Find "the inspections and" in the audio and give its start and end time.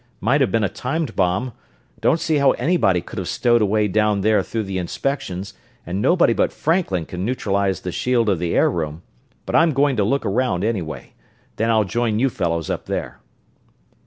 4.63-6.01